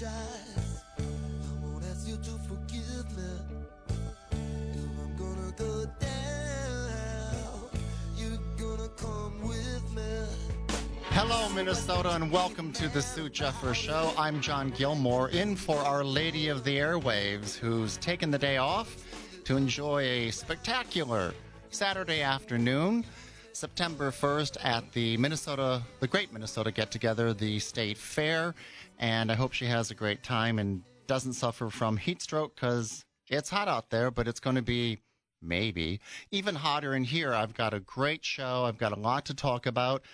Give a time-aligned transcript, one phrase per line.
[0.00, 0.82] apologize.
[0.98, 1.02] I
[1.62, 3.22] won't ask you to forgive me.
[4.72, 7.70] If I'm gonna go down,
[8.16, 10.24] you're gonna come with me.
[11.10, 14.12] Hello, Minnesota, and welcome to the Sue Jeffers Show.
[14.16, 18.96] I'm John Gilmore, in for Our Lady of the Airwaves, who's taken the day off
[19.44, 21.34] to enjoy a spectacular
[21.70, 23.04] Saturday afternoon,
[23.60, 28.54] September 1st, at the Minnesota, the Great Minnesota Get Together, the State Fair.
[28.98, 33.04] And I hope she has a great time and doesn't suffer from heat stroke because
[33.28, 35.00] it's hot out there, but it's going to be
[35.42, 36.00] maybe
[36.30, 37.34] even hotter in here.
[37.34, 40.06] I've got a great show, I've got a lot to talk about.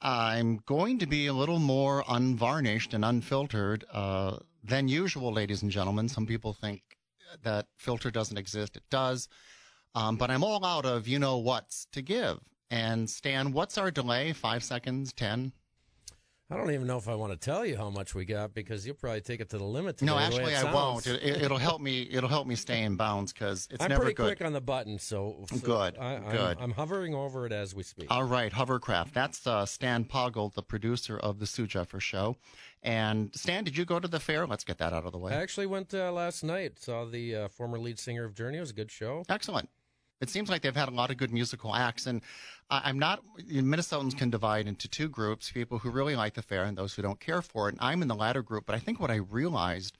[0.00, 5.70] I'm going to be a little more unvarnished and unfiltered uh, than usual, ladies and
[5.70, 6.08] gentlemen.
[6.08, 6.82] Some people think
[7.44, 8.76] that filter doesn't exist.
[8.76, 9.28] It does.
[9.94, 12.40] Um, but I'm all out of you know what's to give.
[12.72, 14.32] And Stan, what's our delay?
[14.32, 15.12] Five seconds?
[15.12, 15.52] Ten?
[16.50, 18.86] I don't even know if I want to tell you how much we got because
[18.86, 19.98] you'll probably take it to the limit.
[19.98, 21.06] Today, No, actually, I won't.
[21.06, 22.08] It, will help me.
[22.10, 23.84] It'll help me stay in bounds because it's never good.
[23.84, 24.38] I'm never pretty good.
[24.38, 26.58] quick on the button, so, so Good, I, I'm, good.
[26.60, 28.06] I'm hovering over it as we speak.
[28.10, 29.12] All right, Hovercraft.
[29.12, 32.36] That's uh, Stan Poggle, the producer of the Sue Jeffers Show.
[32.82, 34.46] And Stan, did you go to the fair?
[34.46, 35.32] Let's get that out of the way.
[35.32, 36.78] I actually went uh, last night.
[36.78, 38.56] Saw the uh, former lead singer of Journey.
[38.56, 39.24] It was a good show.
[39.28, 39.68] Excellent.
[40.22, 42.22] It seems like they've had a lot of good musical acts, and
[42.70, 43.24] I'm not.
[43.50, 47.02] Minnesotans can divide into two groups: people who really like the fair and those who
[47.02, 47.72] don't care for it.
[47.72, 48.64] And I'm in the latter group.
[48.64, 49.98] But I think what I realized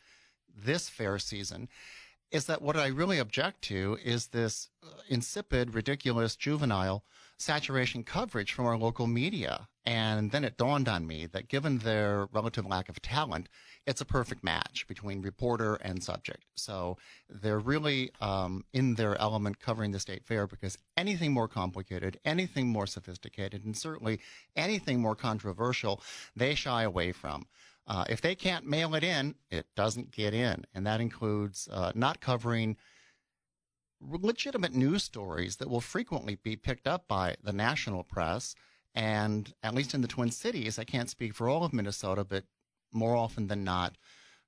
[0.56, 1.68] this fair season
[2.30, 7.04] is that what I really object to is this uh, insipid, ridiculous, juvenile
[7.36, 9.68] saturation coverage from our local media.
[9.84, 13.48] And then it dawned on me that given their relative lack of talent,
[13.86, 16.44] it's a perfect match between reporter and subject.
[16.54, 16.98] So
[17.28, 22.68] they're really um, in their element covering the state fair because anything more complicated, anything
[22.68, 24.20] more sophisticated, and certainly
[24.54, 26.00] anything more controversial,
[26.36, 27.46] they shy away from.
[27.86, 30.64] Uh, if they can't mail it in, it doesn't get in.
[30.74, 32.76] And that includes uh, not covering
[34.00, 38.54] legitimate news stories that will frequently be picked up by the national press.
[38.94, 42.44] And at least in the Twin Cities, I can't speak for all of Minnesota, but
[42.92, 43.96] more often than not,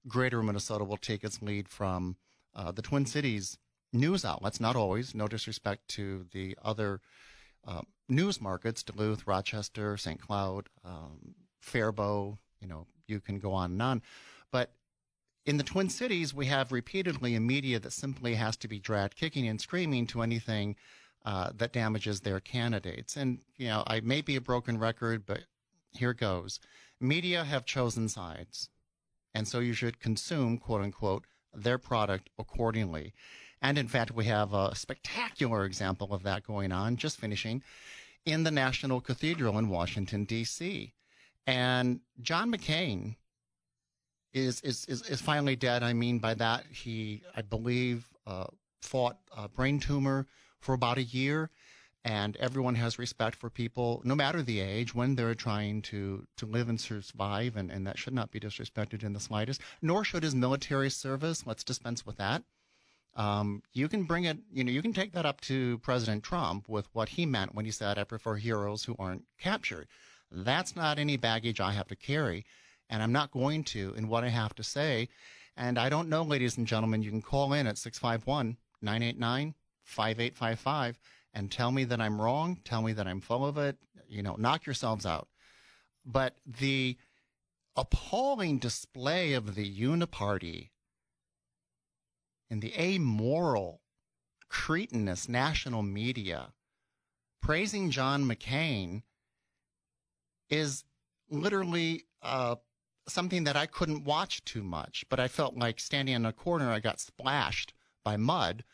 [0.06, 2.16] greater Minnesota will take its lead from
[2.55, 3.59] uh, the Twin Cities
[3.93, 4.60] news outlets.
[4.60, 7.00] Not always, no disrespect to the other
[7.66, 10.21] uh, news markets Duluth, Rochester, St.
[10.21, 14.03] Cloud, um, Faribault, you know, you can go on and on.
[14.50, 14.72] But
[15.47, 19.16] in the Twin Cities, we have repeatedly a media that simply has to be dragged
[19.16, 20.77] kicking and screaming to anything
[21.25, 23.16] uh, that damages their candidates.
[23.16, 25.41] And, you know, I may be a broken record, but
[25.93, 26.60] here goes.
[27.00, 28.69] Media have chosen sides.
[29.34, 33.12] And so you should consume, quote unquote, their product accordingly.
[33.60, 37.62] And in fact, we have a spectacular example of that going on, just finishing,
[38.25, 40.93] in the National Cathedral in Washington, D.C.
[41.47, 43.16] And John McCain
[44.33, 45.83] is, is, is, is finally dead.
[45.83, 48.47] I mean, by that, he, I believe, uh,
[48.83, 50.27] fought a brain tumor
[50.60, 51.50] for about a year.
[52.04, 56.44] And everyone has respect for people, no matter the age, when they're trying to, to
[56.44, 57.56] live and survive.
[57.56, 61.47] And, and that should not be disrespected in the slightest, nor should his military service.
[61.47, 62.42] Let's dispense with that.
[63.16, 66.69] Um, you can bring it, you know, you can take that up to President Trump
[66.69, 69.86] with what he meant when he said, I prefer heroes who aren't captured.
[70.31, 72.44] That's not any baggage I have to carry,
[72.91, 75.09] and I'm not going to in what I have to say.
[75.56, 79.54] And I don't know, ladies and gentlemen, you can call in at 651 989
[79.84, 80.98] 5855
[81.34, 83.77] and tell me that I'm wrong, tell me that I'm full of it,
[84.09, 85.28] you know, knock yourselves out.
[86.06, 86.97] But the
[87.77, 90.71] appalling display of the uniparty
[92.49, 93.81] and the amoral,
[94.49, 96.53] cretinous national media
[97.45, 99.03] praising John McCain
[100.48, 100.84] is
[101.28, 102.57] literally uh,
[103.07, 105.04] something that I couldn't watch too much.
[105.10, 108.65] But I felt like standing in a corner, I got splashed by mud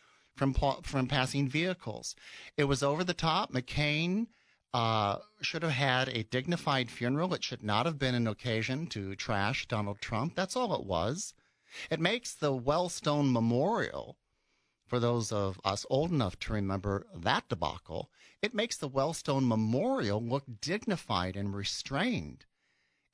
[0.40, 2.16] from from passing vehicles.
[2.56, 3.52] It was over the top.
[3.52, 4.28] McCain
[4.72, 7.34] uh, should have had a dignified funeral.
[7.34, 10.34] It should not have been an occasion to trash Donald Trump.
[10.36, 11.34] That's all it was.
[11.90, 14.16] It makes the Wellstone Memorial,
[14.86, 18.10] for those of us old enough to remember that debacle,
[18.40, 22.46] it makes the Wellstone Memorial look dignified and restrained.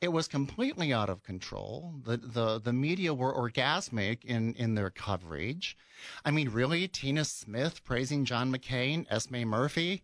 [0.00, 1.94] It was completely out of control.
[2.04, 5.76] The, the, the media were orgasmic in, in their coverage.
[6.24, 6.86] I mean, really?
[6.86, 10.02] Tina Smith praising John McCain, Esme Murphy,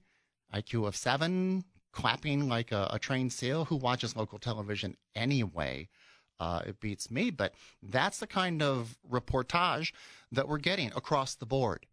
[0.55, 3.67] IQ of seven, clapping like a, a trained seal.
[3.67, 5.89] Who watches local television anyway?
[6.41, 9.93] Uh, it beats me, but that's the kind of reportage
[10.33, 11.87] that we're getting across the board.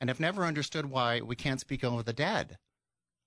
[0.00, 2.58] And I've never understood why we can't speak over the dead.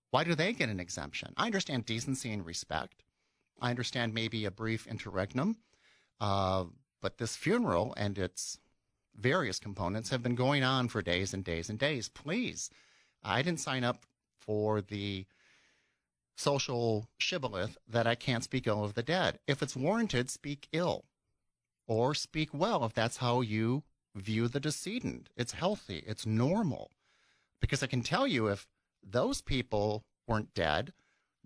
[0.10, 1.34] Why do they get an exemption?
[1.38, 3.04] I understand decency and respect.
[3.62, 5.58] I understand maybe a brief interregnum.
[6.20, 6.66] Uh,
[7.02, 8.60] But this funeral and its
[9.16, 12.10] various components have been going on for days and days and days.
[12.10, 12.70] Please,
[13.24, 14.06] I didn't sign up
[14.38, 15.26] for the
[16.36, 19.40] social shibboleth that I can't speak ill of the dead.
[19.48, 21.06] If it's warranted, speak ill
[21.88, 23.84] or speak well if that's how you
[24.16, 25.30] view the decedent.
[25.36, 26.92] It's healthy, it's normal.
[27.60, 28.68] Because I can tell you if
[29.04, 30.94] those people weren't dead,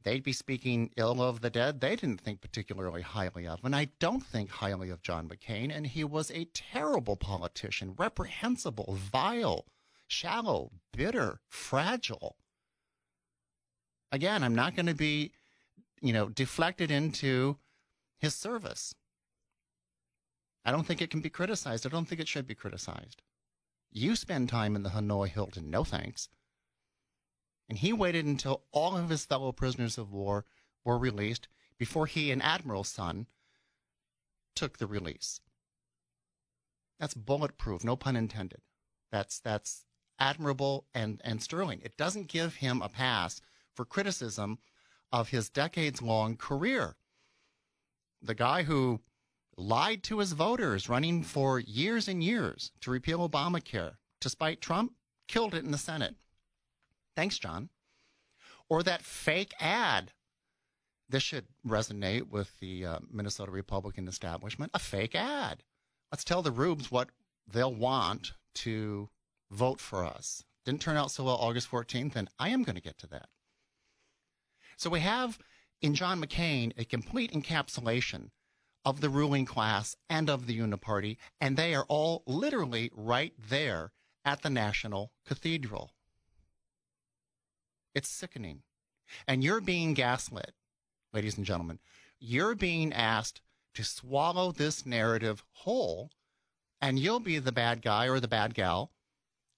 [0.05, 3.59] they'd be speaking ill of the dead they didn't think particularly highly of.
[3.63, 8.95] And I don't think highly of John McCain, and he was a terrible politician, reprehensible,
[8.97, 9.65] vile,
[10.07, 12.37] shallow, bitter, fragile.
[14.11, 15.31] Again, I'm not going to be,
[16.01, 17.57] you know, deflected into
[18.19, 18.93] his service.
[20.63, 21.85] I don't think it can be criticized.
[21.85, 23.21] I don't think it should be criticized.
[23.91, 26.29] You spend time in the Hanoi Hilton, no thanks.
[27.67, 30.45] And he waited until all of his fellow prisoners of war
[30.83, 31.47] were released
[31.77, 33.27] before he and Admiral's son
[34.55, 35.41] took the release.
[36.99, 38.61] That's bulletproof, no pun intended.
[39.11, 39.85] That's that's
[40.17, 41.81] admirable and, and sterling.
[41.83, 43.41] It doesn't give him a pass
[43.73, 44.59] for criticism
[45.11, 46.95] of his decades long career.
[48.21, 49.01] The guy who
[49.57, 54.93] lied to his voters, running for years and years to repeal Obamacare, to spite Trump,
[55.27, 56.15] killed it in the Senate.
[57.15, 57.69] Thanks, John.
[58.69, 60.11] Or that fake ad.
[61.07, 64.71] This should resonate with the uh, Minnesota Republican establishment.
[64.73, 65.63] A fake ad.
[66.11, 67.09] Let's tell the Rubes what
[67.47, 69.09] they'll want to
[69.51, 70.43] vote for us.
[70.65, 73.29] Didn't turn out so well August 14th, and I am going to get to that.
[74.77, 75.37] So we have
[75.81, 78.31] in John McCain a complete encapsulation
[78.83, 83.91] of the ruling class and of the Uniparty, and they are all literally right there
[84.23, 85.94] at the National Cathedral.
[87.95, 88.61] It's sickening.
[89.27, 90.53] And you're being gaslit,
[91.13, 91.79] ladies and gentlemen.
[92.19, 93.41] You're being asked
[93.73, 96.11] to swallow this narrative whole,
[96.81, 98.91] and you'll be the bad guy or the bad gal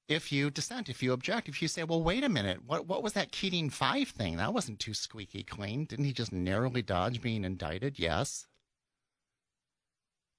[0.07, 3.04] if you dissent, if you object, if you say, well, wait a minute, what, what
[3.04, 4.38] was that Keating 5 thing?
[4.38, 5.86] That wasn't too squeaky clean.
[5.86, 8.00] Didn't he just narrowly dodge being indicted?
[8.00, 8.48] Yes.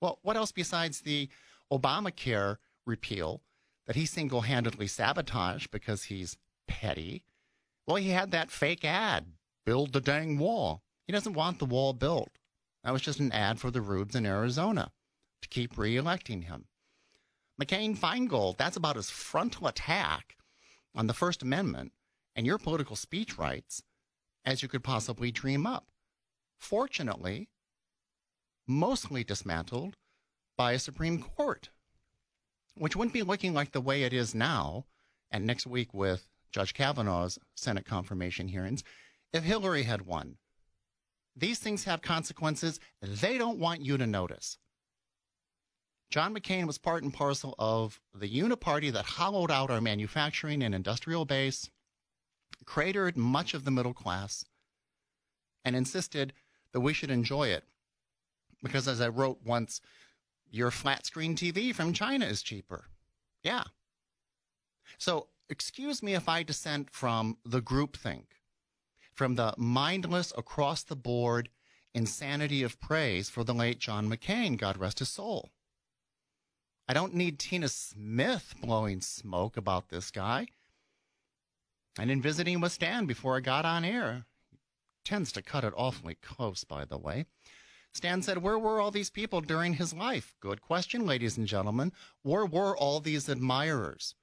[0.00, 1.28] Well, what else besides the
[1.70, 2.56] Obamacare
[2.86, 3.42] repeal
[3.86, 7.24] that he single handedly sabotaged because he's petty?
[7.88, 9.32] Well, he had that fake ad
[9.64, 10.82] build the dang wall.
[11.06, 12.38] He doesn't want the wall built.
[12.84, 14.92] That was just an ad for the Rubes in Arizona
[15.40, 16.66] to keep reelecting him.
[17.58, 20.36] McCain Feingold, that's about as frontal attack
[20.94, 21.92] on the First Amendment
[22.36, 23.82] and your political speech rights
[24.44, 25.86] as you could possibly dream up.
[26.58, 27.48] Fortunately,
[28.66, 29.96] mostly dismantled
[30.58, 31.70] by a Supreme Court,
[32.76, 34.84] which wouldn't be looking like the way it is now,
[35.30, 38.82] and next week with Judge Kavanaugh's Senate confirmation hearings,
[39.32, 40.36] if Hillary had won.
[41.36, 44.58] These things have consequences they don't want you to notice.
[46.10, 50.74] John McCain was part and parcel of the uniparty that hollowed out our manufacturing and
[50.74, 51.70] industrial base,
[52.64, 54.44] cratered much of the middle class,
[55.64, 56.32] and insisted
[56.72, 57.64] that we should enjoy it
[58.62, 59.80] because as I wrote once,
[60.50, 62.86] your flat screen TV from China is cheaper.
[63.42, 63.64] Yeah.
[64.96, 68.26] So excuse me if I dissent from the groupthink,
[69.14, 71.48] from the mindless across the board
[71.94, 75.50] insanity of praise for the late John McCain, God rest his soul.
[76.88, 80.46] I don't need Tina Smith blowing smoke about this guy.
[81.98, 84.24] And in visiting with Stan before I got on air,
[85.04, 87.26] tends to cut it awfully close, by the way.
[87.92, 90.34] Stan said, Where were all these people during his life?
[90.40, 91.92] Good question, ladies and gentlemen.
[92.22, 94.14] Where were all these admirers?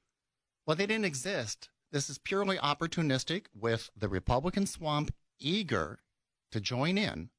[0.65, 1.69] Well, they didn't exist.
[1.91, 5.99] This is purely opportunistic with the Republican swamp eager
[6.51, 7.29] to join in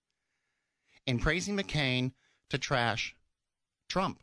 [1.07, 2.13] in praising McCain
[2.51, 3.15] to trash
[3.89, 4.23] Trump.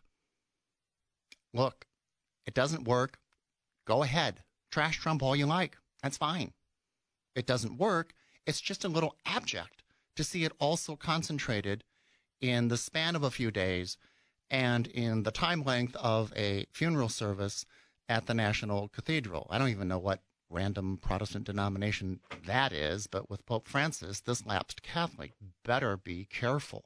[1.53, 1.85] Look,
[2.45, 3.19] it doesn't work.
[3.85, 4.43] Go ahead.
[4.71, 5.77] Trash Trump all you like.
[6.01, 6.53] That's fine.
[7.35, 8.13] It doesn't work.
[8.45, 9.83] It's just a little abject
[10.15, 11.83] to see it also concentrated
[12.41, 13.97] in the span of a few days
[14.49, 17.65] and in the time length of a funeral service
[18.09, 19.47] at the National Cathedral.
[19.49, 24.45] I don't even know what random Protestant denomination that is, but with Pope Francis, this
[24.45, 25.33] lapsed Catholic
[25.63, 26.85] better be careful.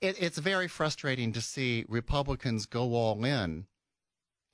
[0.00, 3.66] It, it's very frustrating to see Republicans go all in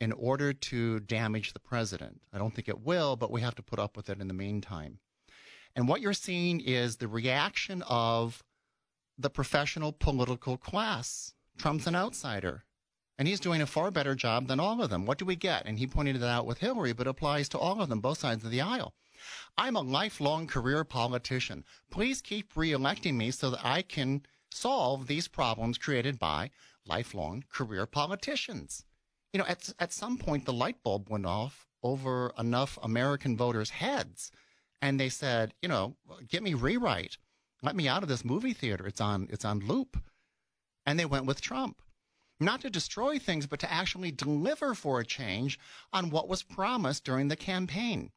[0.01, 2.21] in order to damage the president.
[2.33, 4.35] I don't think it will, but we have to put up with it in the
[4.35, 4.99] meantime.
[5.77, 8.43] And what you're seeing is the reaction of
[9.19, 11.33] the professional political class.
[11.57, 12.65] Trump's an outsider.
[13.19, 15.07] And he's doing a far better job than all of them.
[15.07, 15.67] What do we get?
[15.67, 18.45] And he pointed it out with Hillary, but applies to all of them, both sides
[18.45, 18.95] of the aisle.
[19.57, 21.65] I'm a lifelong career politician.
[21.91, 26.51] Please keep reelecting me so that I can solve these problems created by
[26.87, 28.85] lifelong career politicians.
[29.33, 33.71] You know, at, at some point, the light bulb went off over enough American voters'
[33.71, 34.31] heads.
[34.83, 35.97] And they said, you know,
[36.29, 37.17] get me rewrite.
[37.63, 38.87] Let me out of this movie theater.
[38.87, 39.97] It's on, it's on loop.
[40.85, 41.81] And they went with Trump.
[42.45, 45.59] Not to destroy things, but to actually deliver for a change
[45.95, 48.13] on what was promised during the campaign.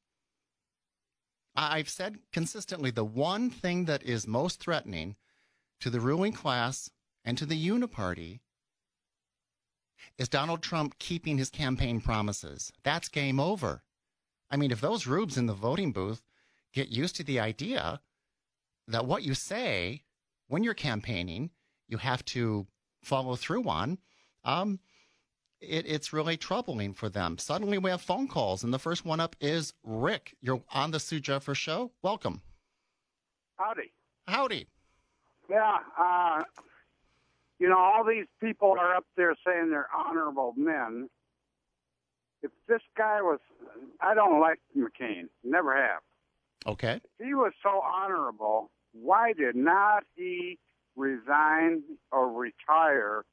[1.56, 5.16] I've said consistently the one thing that is most threatening
[5.80, 6.92] to the ruling class
[7.24, 8.42] and to the uniparty
[10.18, 12.74] is Donald Trump keeping his campaign promises.
[12.84, 13.82] That's game over.
[14.52, 16.22] I mean, if those rubes in the voting booth
[16.74, 18.02] get used to the idea
[18.88, 20.04] that what you say
[20.48, 21.52] when you're campaigning,
[21.88, 22.68] you have to
[23.04, 23.98] follow through on,
[24.48, 24.80] um,
[25.60, 27.38] it, it's really troubling for them.
[27.38, 30.36] Suddenly we have phone calls, and the first one up is Rick.
[30.42, 31.92] You're on the Sue Jeffers show.
[32.02, 32.42] Welcome.
[33.58, 33.92] Howdy.
[34.28, 34.68] Howdy.
[35.50, 36.44] Yeah, uh,
[37.60, 41.10] you know, all these people are up there saying they're honorable men.
[42.44, 43.40] If this guy was,
[44.02, 46.02] I don't like McCain, never have.
[46.66, 47.02] Okay.
[47.20, 50.60] If he was so honorable, why did not he
[50.96, 53.24] resign or retire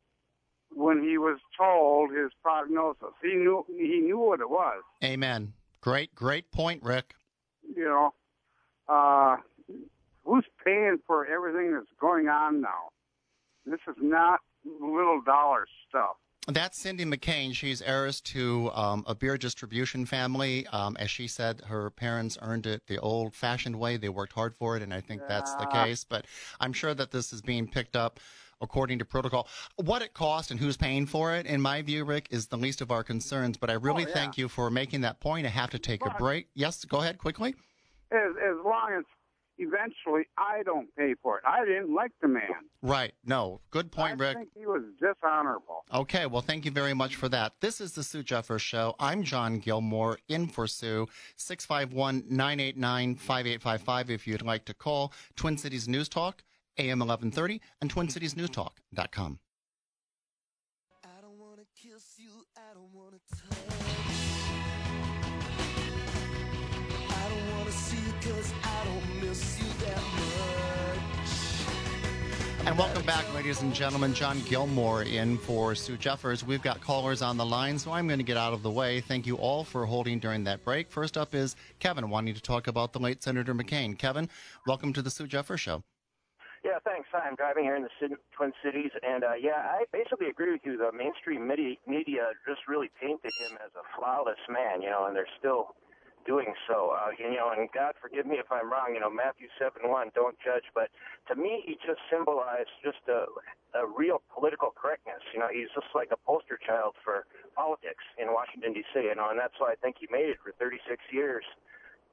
[0.75, 3.15] when he was told his prognosis?
[3.23, 4.83] He knew he knew what it was.
[5.03, 5.53] Amen.
[5.81, 7.15] Great, great point, Rick.
[7.77, 8.15] You know,
[8.89, 9.37] uh,
[10.25, 12.91] who's paying for everything that's going on now?
[13.67, 16.17] This is not little dollar stuff.
[16.47, 17.55] That's Cindy McCain.
[17.55, 20.67] She's heiress to um, a beer distribution family.
[20.67, 23.97] Um, as she said, her parents earned it the old fashioned way.
[23.97, 26.05] They worked hard for it, and I think that's the case.
[26.05, 26.27] But
[26.61, 28.21] I'm sure that this is being picked up
[28.61, 29.49] according to protocol.
[29.77, 32.81] What it cost and who's paying for it, in my view, Rick, is the least
[32.81, 33.57] of our concerns.
[33.57, 34.15] But I oh, really Oh, yeah.
[34.15, 35.47] thank you for making that point.
[35.47, 36.49] I have to take a break.
[36.55, 37.55] Yes, go ahead quickly.
[38.13, 39.05] As, as long as
[39.59, 41.45] eventually I don't pay for it.
[41.47, 42.43] I didn't like the man.
[42.83, 43.13] Right.
[43.25, 43.61] No.
[43.71, 44.37] Good point, I Rick.
[44.37, 45.85] think he was dishonorable.
[45.93, 47.53] Okay, well, thank you very much for that.
[47.61, 48.95] This is the Sue Jeffers Show.
[48.99, 51.07] I'm John Gilmore, in for Sue.
[51.37, 55.13] 651 989 5855 if you'd like to call.
[55.37, 56.43] Twin Cities News Talk,
[56.79, 59.39] AM 1130, and TwinCitiesNewsTalk.com.
[72.67, 74.15] And welcome back, ladies and gentlemen.
[74.15, 76.43] John Gilmore in for Sue Jeffers.
[76.45, 79.03] We've got callers on the line, so I'm going to get out of the way.
[79.03, 80.91] Thank you all for holding during that break.
[80.91, 83.99] First up is Kevin, wanting to talk about the late Senator McCain.
[83.99, 84.31] Kevin,
[84.67, 85.85] welcome to the Sue Jeffers Show.
[86.65, 87.05] Yeah, thanks.
[87.13, 87.93] Hi, I'm driving here in the
[88.33, 90.81] Twin Cities, and uh, yeah, I basically agree with you.
[90.81, 95.29] The mainstream media, just really painted him as a flawless man, you know, and they're
[95.39, 95.77] still
[96.25, 96.97] doing so.
[96.97, 98.97] Uh, you know, and God forgive me if I'm wrong.
[98.97, 100.65] You know, Matthew seven one, don't judge.
[100.73, 100.89] But
[101.29, 103.29] to me, he just symbolized just a,
[103.77, 105.21] a real political correctness.
[105.37, 109.05] You know, he's just like a poster child for politics in Washington D.C.
[109.05, 110.81] You know, and that's why I think he made it for 36
[111.13, 111.45] years.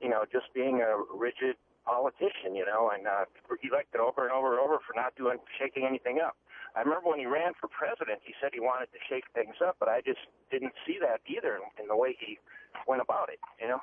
[0.04, 3.26] You know, just being a rigid politician, you know, and uh,
[3.64, 6.36] elected over and over and over for not doing shaking anything up.
[6.76, 9.76] I remember when he ran for president, he said he wanted to shake things up,
[9.80, 10.20] but I just
[10.52, 12.40] didn't see that either in, the way he
[12.88, 13.80] went about it, you know.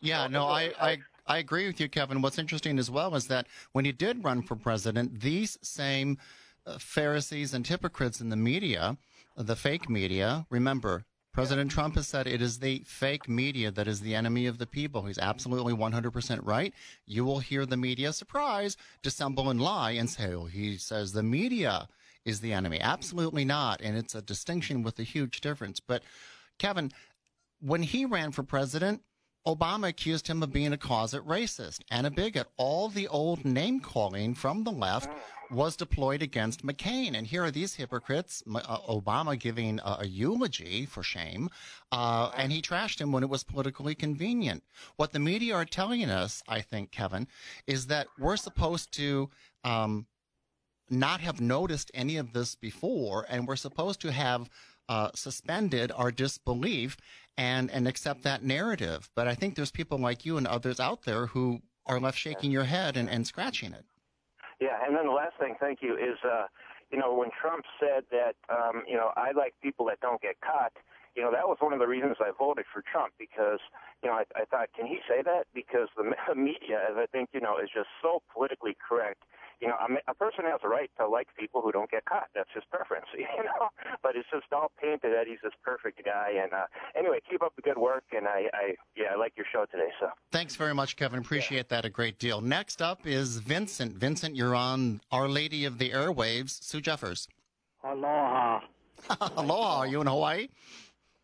[0.00, 2.22] Yeah, Well, no, I, I, I agree with you, Kevin.
[2.22, 6.16] What's interesting as well is that when he did run for president, these same
[6.66, 8.96] uh, Pharisees and hypocrites in the media,
[9.36, 14.00] the fake media, remember, President Trump has said it is the fake media that is
[14.00, 15.02] the enemy of the people.
[15.02, 16.74] He's absolutely 100% right.
[17.06, 21.22] You will hear the media, surprise, dissemble and lie and say, oh, he says the
[21.22, 21.88] media
[22.24, 22.80] is the enemy.
[22.80, 23.80] Absolutely not.
[23.80, 25.78] And it's a distinction with a huge difference.
[25.78, 26.02] But,
[26.58, 26.90] Kevin,
[27.60, 29.02] when he ran for president,
[29.46, 32.46] Obama accused him of being a closet racist and a bigot.
[32.56, 35.10] All the old name calling from the left
[35.50, 37.16] was deployed against McCain.
[37.16, 41.50] And here are these hypocrites, uh, Obama giving a, a eulogy for shame,
[41.90, 44.62] uh, and he trashed him when it was politically convenient.
[44.96, 47.26] What the media are telling us, I think, Kevin,
[47.66, 49.30] is that we're supposed to
[49.64, 50.06] um,
[50.88, 54.50] not have noticed any of this before, and we're supposed to have
[54.90, 56.96] uh, suspended our disbelief
[57.38, 59.08] and and accept that narrative.
[59.14, 62.50] But I think there's people like you and others out there who are left shaking
[62.50, 63.84] your head and, and scratching it.
[64.60, 66.46] Yeah, and then the last thing, thank you, is uh,
[66.90, 70.40] you know when Trump said that um, you know I like people that don't get
[70.40, 70.72] caught.
[71.14, 73.60] You know that was one of the reasons I voted for Trump because
[74.02, 75.46] you know I, I thought, can he say that?
[75.54, 76.02] Because the
[76.34, 79.22] media, as I think you know, is just so politically correct.
[79.60, 82.04] You know, I mean, a person has a right to like people who don't get
[82.06, 82.28] caught.
[82.34, 83.68] That's his preference, you know.
[84.02, 86.30] But it's just all painted that he's this perfect guy.
[86.42, 86.64] And uh,
[86.96, 88.04] anyway, keep up the good work.
[88.16, 89.88] And I, I, yeah, I like your show today.
[90.00, 90.08] So.
[90.32, 91.18] Thanks very much, Kevin.
[91.20, 92.40] Appreciate that a great deal.
[92.40, 93.96] Next up is Vincent.
[93.98, 97.28] Vincent, you're on Our Lady of the Airwaves, Sue Jeffers.
[97.84, 98.60] Aloha.
[99.36, 99.78] Aloha.
[99.80, 100.48] Are you in Hawaii?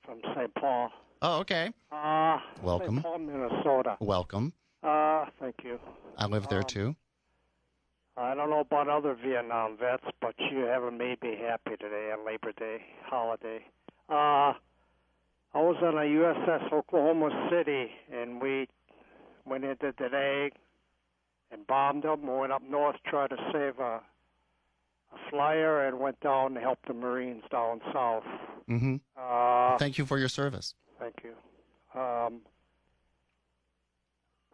[0.05, 0.55] from St.
[0.55, 0.89] Paul.
[1.21, 1.73] Oh, okay.
[1.91, 2.97] Uh, Welcome.
[2.97, 3.03] St.
[3.03, 3.97] Paul, Minnesota.
[3.99, 4.53] Welcome.
[4.85, 5.81] Uh, thank you.
[6.17, 6.97] I live there Um, too.
[8.19, 12.25] I don't know about other Vietnam vets, but you haven't made me happy today on
[12.25, 13.61] Labor Day holiday.
[14.09, 14.55] Uh,
[15.55, 18.69] I was on a USS Oklahoma City, and we
[19.45, 20.51] went into today
[21.51, 22.27] and bombed them.
[22.27, 24.01] Went up north, tried to save a,
[25.13, 28.25] a flyer, and went down to help the Marines down south.
[28.67, 30.75] hmm Uh, Thank you for your service.
[30.99, 31.35] Thank you.
[32.01, 32.41] Um,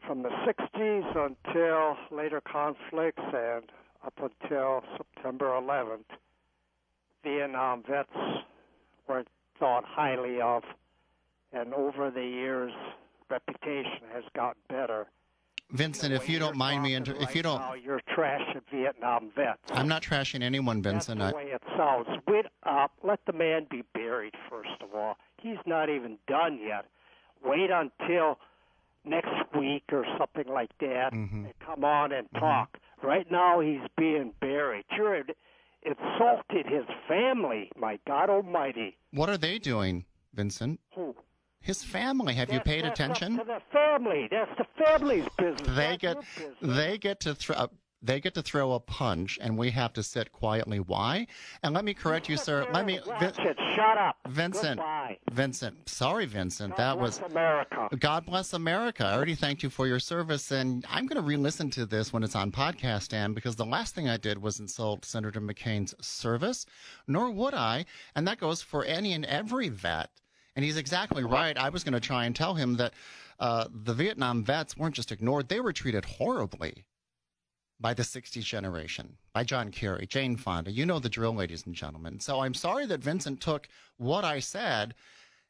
[0.06, 3.64] from the 60s until later conflicts and
[4.04, 6.04] up until September 11th,
[7.24, 8.10] Vietnam vets
[9.08, 9.24] were
[9.58, 10.62] thought highly of,
[11.52, 12.72] and over the years,
[13.30, 15.06] reputation has gotten better.
[15.70, 19.30] Vincent, if you don't mind me, inter- if right you don't, now, you're trashing Vietnam
[19.34, 19.60] vets.
[19.70, 21.18] I'm not trashing anyone, Vincent.
[21.18, 22.08] That's I, the way it sounds.
[22.28, 22.92] Wait up.
[23.02, 25.16] Let the man be buried, first of all.
[25.40, 26.86] He's not even done yet.
[27.42, 28.38] Wait until
[29.04, 31.44] next week or something like that Mhm.
[31.44, 32.78] and come on and talk.
[33.02, 34.84] Right now, he's being buried.
[34.90, 35.34] In-
[35.84, 37.70] insulted his family.
[37.76, 38.96] My God Almighty.
[39.12, 40.80] what are they doing, Vincent?
[40.94, 41.16] Who?
[41.60, 42.34] His family.
[42.34, 43.36] Have you paid that's attention?
[43.38, 44.28] To the family.
[44.30, 45.76] That's the family's business.
[45.76, 46.76] They not get business.
[46.76, 47.68] they get to throw
[48.02, 50.80] they get to throw a punch, and we have to sit quietly.
[50.80, 51.26] Why?
[51.62, 52.66] And let me correct you, sir.
[52.72, 54.16] Let me, Vin- Shut up.
[54.28, 54.78] Vincent.
[54.78, 55.18] Goodbye.
[55.30, 55.88] Vincent.
[55.88, 56.76] Sorry, Vincent.
[56.76, 57.88] God That was America.
[57.98, 59.04] God bless America.
[59.04, 62.24] I already thanked you for your service, and I'm going to re-listen to this when
[62.24, 66.66] it's on podcast, Dan, because the last thing I did was insult Senator McCain's service,
[67.06, 67.84] nor would I,
[68.16, 70.10] and that goes for any and every vet.
[70.56, 71.56] And he's exactly right.
[71.56, 72.92] I was going to try and tell him that
[73.38, 76.84] uh, the Vietnam vets weren't just ignored; they were treated horribly
[77.82, 80.70] by the 60s generation, by John Kerry, Jane Fonda.
[80.70, 82.20] You know the drill, ladies and gentlemen.
[82.20, 83.68] So I'm sorry that Vincent took
[83.98, 84.94] what I said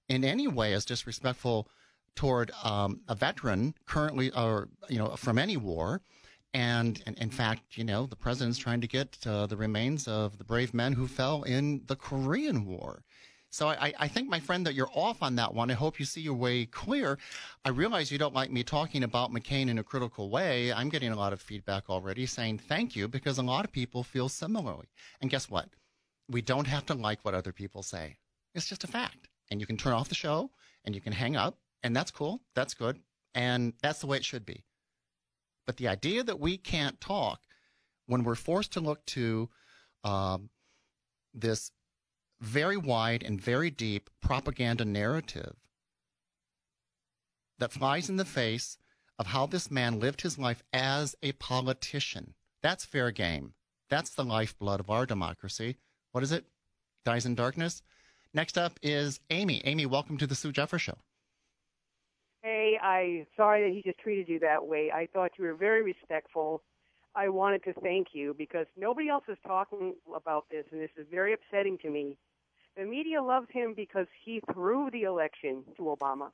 [0.09, 1.69] in any way as disrespectful
[2.17, 6.01] toward um, a veteran currently, or you know, from any war.
[6.55, 10.37] And, and in fact, you know, the president's trying to get uh, the remains of
[10.39, 13.05] the brave men who fell in the Korean War.
[13.53, 15.71] So I, I think, my friend, that you're off on that one.
[15.71, 17.19] I hope you see your way clear.
[17.67, 20.73] I realize you don't like me talking about McCain in a critical way.
[20.73, 24.05] I'm getting a lot of feedback already saying thank you because a lot of people
[24.05, 24.89] feel similarly.
[25.21, 25.69] And guess what?
[26.31, 28.17] We don't have to like what other people say.
[28.55, 29.29] It's just a fact.
[29.51, 30.51] And you can turn off the show
[30.87, 32.41] and you can hang up, and that's cool.
[32.55, 33.01] That's good.
[33.35, 34.65] And that's the way it should be.
[35.67, 37.43] But the idea that we can't talk
[38.07, 39.51] when we're forced to look to
[40.05, 40.49] um,
[41.35, 41.71] this
[42.43, 45.55] very wide and very deep propaganda narrative
[47.61, 48.77] that flies in the face
[49.17, 52.35] of how this man lived his life as a politician.
[52.61, 53.55] That's fair game.
[53.89, 55.77] That's the lifeblood of our democracy.
[56.11, 56.45] What is it?
[57.05, 57.83] Dies in darkness?
[58.35, 59.63] Next up is Amy.
[59.65, 60.99] Amy, welcome to the Sue Jeffers Show.
[62.43, 64.91] Hey, I sorry that he just treated you that way.
[64.93, 66.65] I thought you were very respectful.
[67.15, 71.07] I wanted to thank you because nobody else is talking about this, and this is
[71.09, 72.17] very upsetting to me.
[72.77, 76.31] The media loves him because he threw the election to Obama.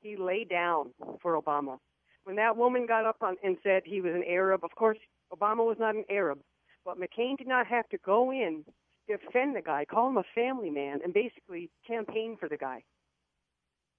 [0.00, 0.90] He lay down
[1.22, 1.78] for Obama.
[2.24, 4.98] When that woman got up on, and said he was an Arab, of course,
[5.32, 6.40] Obama was not an Arab,
[6.84, 8.64] but McCain did not have to go in,
[9.08, 12.82] defend the guy, call him a family man, and basically campaign for the guy.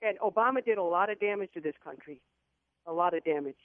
[0.02, 2.22] And Obama did a lot of damage to this country.
[2.90, 3.56] A lot of damage.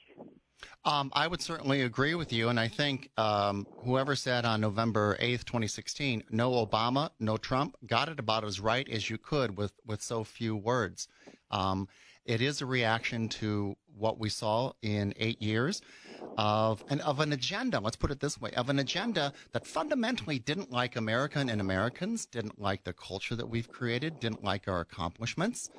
[0.85, 2.49] Um, I would certainly agree with you.
[2.49, 8.07] And I think um, whoever said on November 8th, 2016, no Obama, no Trump, got
[8.07, 11.07] it about as right as you could with, with so few words.
[11.49, 11.87] Um,
[12.23, 15.81] it is a reaction to what we saw in eight years
[16.37, 20.39] of an, of an agenda, let's put it this way, of an agenda that fundamentally
[20.39, 24.81] didn't like American and Americans, didn't like the culture that we've created, didn't like our
[24.81, 25.69] accomplishments.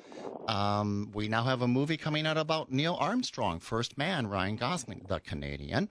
[0.47, 5.05] Um, we now have a movie coming out about Neil Armstrong, first man, Ryan Gosling,
[5.07, 5.89] the Canadian.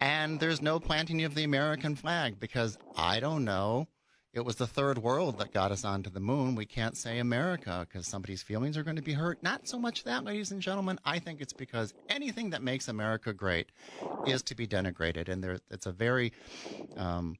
[0.00, 3.88] And there's no planting of the American flag because I don't know.
[4.38, 6.54] It was the third world that got us onto the moon.
[6.54, 9.42] We can't say America because somebody's feelings are going to be hurt.
[9.42, 11.00] Not so much that, ladies and gentlemen.
[11.04, 13.72] I think it's because anything that makes America great
[14.28, 15.28] is to be denigrated.
[15.28, 16.32] And there, it's a very
[16.96, 17.34] um,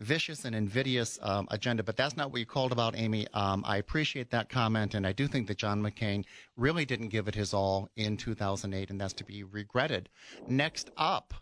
[0.00, 1.84] vicious and invidious um, agenda.
[1.84, 3.28] But that's not what you called about, Amy.
[3.32, 4.94] Um, I appreciate that comment.
[4.94, 6.24] And I do think that John McCain
[6.56, 8.90] really didn't give it his all in 2008.
[8.90, 10.08] And that's to be regretted.
[10.48, 11.32] Next up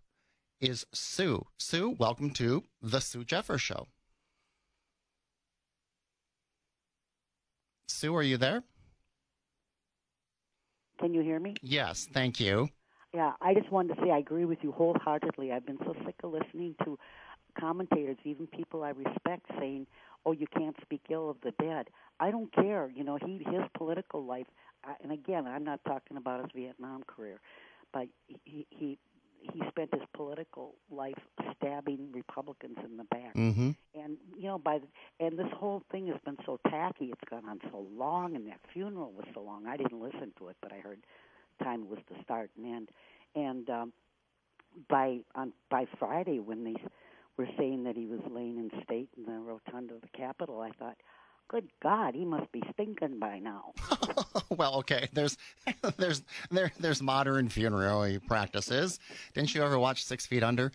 [0.61, 1.47] is Sue.
[1.57, 3.87] Sue, welcome to the Sue Jeffers Show.
[7.89, 8.63] Sue, are you there?
[10.99, 11.61] Can you hear me?
[11.63, 12.71] Yes, thank you.
[13.15, 15.53] Yeah, I just wanted to say I agree with you wholeheartedly.
[15.53, 16.99] I've been so sick of listening to
[17.59, 19.87] commentators, even people I respect, saying,
[20.27, 22.91] "Oh, you can't speak ill of the dead." I don't care.
[22.95, 24.47] You know, he his political life,
[24.85, 27.41] I- and again, I'm not talking about his Vietnam career,
[27.93, 28.09] but
[28.45, 28.99] he he
[29.41, 31.19] he spent his political life
[31.57, 33.35] stabbing Republicans in the back.
[33.35, 33.71] Mm-hmm.
[33.95, 37.07] And you know, by the, and this whole thing has been so tacky.
[37.07, 39.67] It's gone on so long, and that funeral was so long.
[39.67, 41.01] I didn't listen to it, but I heard
[41.63, 42.89] time was to start and end.
[43.35, 43.93] And um,
[44.89, 46.77] by on by Friday, when they
[47.37, 50.71] were saying that he was laying in state in the rotunda of the Capitol, I
[50.71, 50.97] thought,
[51.49, 53.73] "Good God, he must be stinking by now."
[54.51, 55.09] well, okay.
[55.13, 55.37] There's
[55.97, 59.01] there's there there's modern funerary practices.
[59.35, 60.73] Didn't you ever watch Six Feet Under?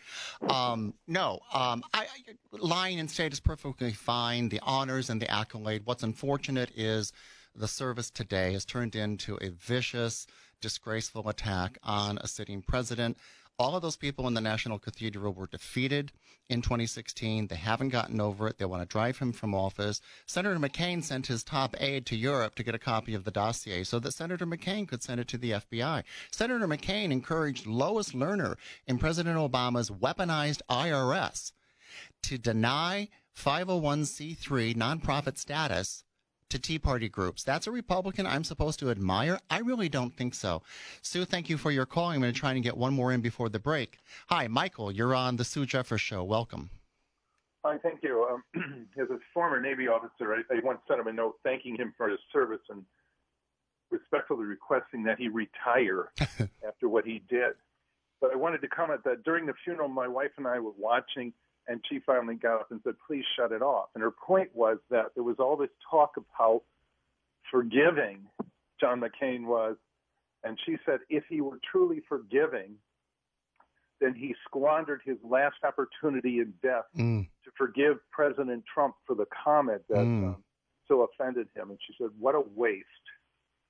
[0.49, 1.39] Um, no.
[1.53, 2.07] Um, I, I
[2.51, 4.49] lying in state is perfectly fine.
[4.49, 5.83] The honors and the accolade.
[5.85, 7.13] What's unfortunate is
[7.55, 10.25] the service today has turned into a vicious,
[10.59, 13.17] disgraceful attack on a sitting president.
[13.63, 16.11] All of those people in the National Cathedral were defeated
[16.49, 17.47] in 2016.
[17.47, 18.57] They haven't gotten over it.
[18.57, 20.01] They want to drive him from office.
[20.25, 23.85] Senator McCain sent his top aide to Europe to get a copy of the dossier
[23.85, 26.03] so that Senator McCain could send it to the FBI.
[26.29, 31.53] Senator McCain encouraged Lois Lerner in President Obama's weaponized IRS
[32.23, 36.03] to deny 501c3 nonprofit status
[36.53, 37.43] to Tea Party groups.
[37.43, 39.39] That's a Republican I'm supposed to admire?
[39.49, 40.61] I really don't think so.
[41.01, 42.09] Sue, thank you for your call.
[42.09, 43.97] I'm going to try and get one more in before the break.
[44.27, 44.91] Hi, Michael.
[44.91, 46.23] You're on the Sue Jeffers Show.
[46.23, 46.69] Welcome.
[47.65, 48.27] Hi, thank you.
[48.55, 51.91] Um, as a former Navy officer, I, I once sent him a note thanking him
[51.97, 52.83] for his service and
[53.89, 56.11] respectfully requesting that he retire
[56.67, 57.53] after what he did.
[58.21, 61.33] But I wanted to comment that during the funeral, my wife and I were watching,
[61.67, 64.77] and she finally got up and said, "Please shut it off." And her point was
[64.89, 66.63] that there was all this talk of how
[67.51, 68.27] forgiving
[68.79, 69.77] John McCain was,
[70.43, 72.75] and she said if he were truly forgiving,
[73.99, 77.29] then he squandered his last opportunity in death Mm.
[77.43, 80.35] to forgive President Trump for the comment that Mm.
[80.35, 80.43] um,
[80.87, 81.69] so offended him.
[81.69, 82.87] And she said, "What a waste."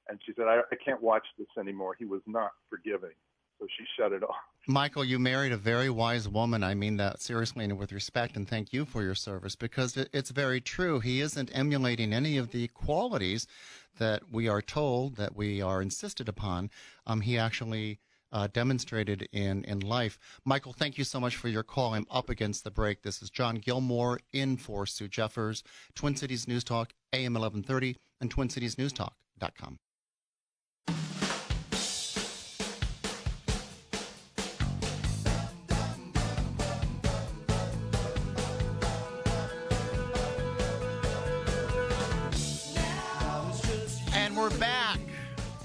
[0.08, 1.94] And she said, I, I can't watch this anymore.
[1.94, 3.16] He was not forgiving.
[3.60, 4.36] So she shut it off.
[4.68, 6.64] Michael, you married a very wise woman.
[6.64, 10.32] I mean that seriously and with respect, and thank you for your service because it's
[10.32, 11.00] very true.
[11.00, 13.46] He isn't emulating any of the qualities
[14.00, 16.70] that we are told that we are insisted upon.
[17.06, 18.00] Um, he actually
[18.34, 20.18] uh, demonstrated in, in life.
[20.44, 21.94] Michael, thank you so much for your call.
[21.94, 23.04] I'm up against the break.
[23.04, 25.64] This is John Gilmore in for Sue Jeffers,
[25.94, 29.80] Twin Cities News Talk, AM 1130, and TwinCitiesNewsTalk.com.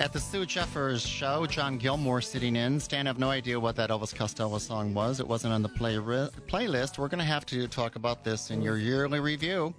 [0.08, 1.44] at the Sue Jeffers show.
[1.44, 2.80] John Gilmore sitting in.
[2.80, 5.20] Stan, I have no idea what that Elvis Costello song was.
[5.20, 6.96] It wasn't on the play playlist.
[6.96, 9.74] We're going to have to talk about this in your yearly review.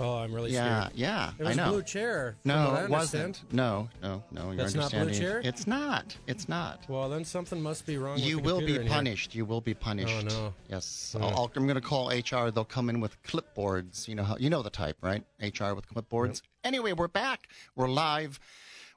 [0.00, 0.92] Oh, I'm really yeah, scared.
[0.98, 1.70] yeah, It was I know.
[1.72, 2.36] Blue Chair.
[2.42, 3.28] from No, what I it understand.
[3.40, 3.52] wasn't.
[3.52, 4.46] No, no, no.
[4.46, 5.42] Your That's not Blue understanding.
[5.42, 5.48] Chair?
[5.48, 6.16] It's not.
[6.26, 6.84] It's not.
[6.88, 8.18] Well, then something must be wrong.
[8.18, 8.96] You with the will computer be in here.
[8.96, 9.34] punished.
[9.36, 10.26] You will be punished.
[10.30, 10.54] Oh, no.
[10.68, 11.14] Yes.
[11.18, 11.26] Yeah.
[11.26, 12.50] I'll, I'm going to call HR.
[12.50, 14.08] They'll come in with clipboards.
[14.08, 15.22] You know how you know the type, right?
[15.40, 16.42] HR with clipboards.
[16.64, 17.48] Anyway, we're back.
[17.76, 18.40] We're live.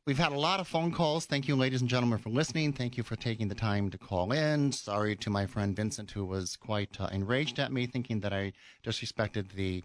[0.08, 1.28] We've had a lot of phone calls.
[1.28, 2.74] Thank you, ladies and gentlemen, for listening.
[2.74, 4.72] Thank you for taking the time to call in.
[4.72, 8.54] Sorry to my friend Vincent, who was quite uh, enraged at me, thinking that I
[8.84, 9.84] disrespected the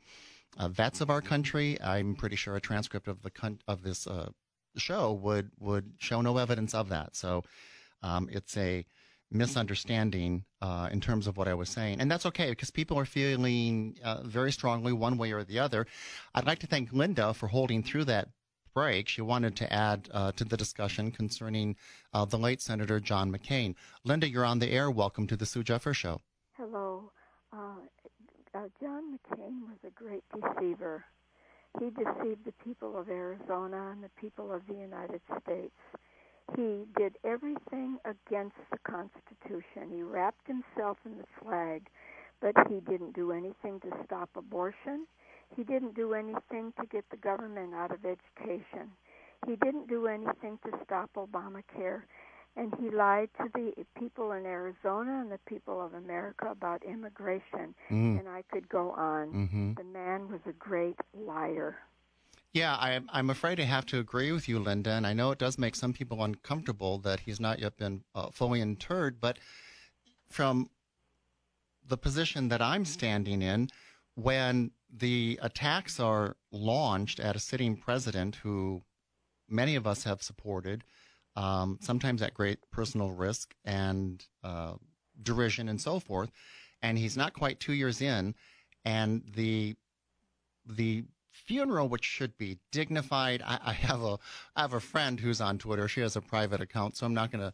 [0.56, 1.78] uh, vets of our country.
[1.82, 4.30] I'm pretty sure a transcript of the con- of this uh,
[4.78, 7.14] show would would show no evidence of that.
[7.14, 7.44] So
[8.02, 8.86] um, it's a
[9.30, 13.04] misunderstanding uh, in terms of what I was saying, and that's okay because people are
[13.04, 15.86] feeling uh, very strongly one way or the other.
[16.34, 18.28] I'd like to thank Linda for holding through that
[18.76, 19.08] break.
[19.08, 21.76] She wanted to add uh, to the discussion concerning
[22.12, 23.74] uh, the late Senator John McCain.
[24.04, 24.90] Linda, you're on the air.
[24.90, 26.20] Welcome to the Sue Jeffers Show.
[26.58, 27.10] Hello.
[27.54, 27.80] Uh,
[28.54, 31.06] uh, John McCain was a great deceiver.
[31.80, 35.80] He deceived the people of Arizona and the people of the United States.
[36.54, 39.90] He did everything against the Constitution.
[39.90, 41.86] He wrapped himself in the flag,
[42.42, 45.06] but he didn't do anything to stop abortion.
[45.54, 48.90] He didn't do anything to get the government out of education.
[49.46, 52.02] He didn't do anything to stop Obamacare
[52.56, 57.74] and he lied to the people in Arizona and the people of America about immigration.
[57.90, 58.20] Mm.
[58.20, 59.28] And I could go on.
[59.28, 61.76] hmm The man was a great liar.
[62.52, 65.38] Yeah, I, I'm afraid I have to agree with you, Linda, and I know it
[65.38, 69.38] does make some people uncomfortable that he's not yet been uh, fully interred, but
[70.30, 70.70] from
[71.86, 73.68] the position that I'm standing in,
[74.16, 78.82] when the attacks are launched at a sitting president who
[79.48, 80.82] many of us have supported,
[81.36, 84.72] um, sometimes at great personal risk and uh,
[85.22, 86.30] derision and so forth,
[86.82, 88.34] and he's not quite two years in,
[88.84, 89.76] and the
[90.64, 93.42] the funeral, which should be dignified.
[93.44, 94.18] I, I have a
[94.56, 95.88] I have a friend who's on Twitter.
[95.88, 97.52] She has a private account, so I'm not going to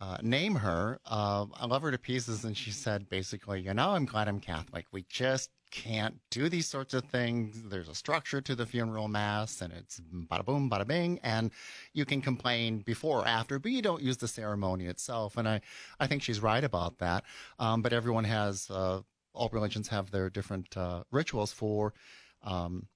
[0.00, 0.98] uh, name her.
[1.06, 4.40] Uh, I love her to pieces, and she said basically, you know, I'm glad I'm
[4.40, 4.86] Catholic.
[4.92, 7.62] We just can't do these sorts of things.
[7.68, 11.50] There's a structure to the funeral mass, and it's bada boom, bada bing, and
[11.92, 15.36] you can complain before or after, but you don't use the ceremony itself.
[15.36, 15.60] And I,
[15.98, 17.24] I think she's right about that.
[17.58, 19.00] Um, but everyone has, uh,
[19.32, 21.94] all religions have their different uh, rituals for.
[22.42, 22.86] Um,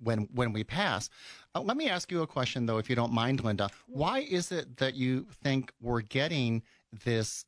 [0.00, 1.08] when when we pass.
[1.54, 3.70] Uh, let me ask you a question, though, if you don't mind, Linda.
[3.86, 6.62] Why is it that you think we're getting
[7.04, 7.44] this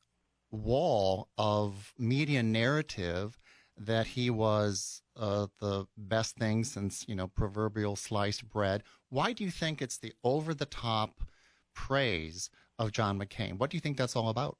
[0.50, 3.38] wall of media narrative
[3.76, 8.82] that he was uh, the best thing since you know proverbial sliced bread?
[9.08, 11.22] Why do you think it's the over the top
[11.74, 13.58] praise of John McCain?
[13.58, 14.56] What do you think that's all about?